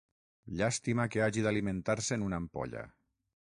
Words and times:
Llàstima 0.61 1.05
que 1.17 1.21
hagi 1.27 1.45
d'alimentar-se 1.49 2.19
en 2.19 2.27
una 2.31 2.43
ampolla. 2.45 2.85